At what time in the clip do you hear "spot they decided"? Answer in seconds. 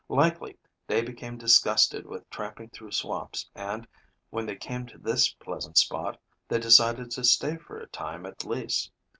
5.77-7.11